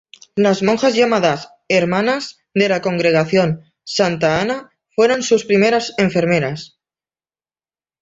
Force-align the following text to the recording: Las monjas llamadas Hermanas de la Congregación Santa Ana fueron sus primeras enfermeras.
Las 0.33 0.63
monjas 0.63 0.95
llamadas 0.95 1.49
Hermanas 1.69 2.39
de 2.55 2.67
la 2.69 2.81
Congregación 2.81 3.65
Santa 3.83 4.41
Ana 4.41 4.71
fueron 4.95 5.21
sus 5.21 5.45
primeras 5.45 5.93
enfermeras. 5.99 6.79